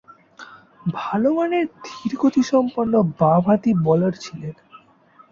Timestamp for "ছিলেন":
4.15-4.55